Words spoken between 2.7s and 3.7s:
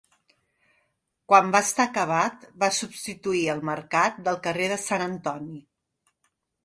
substituir el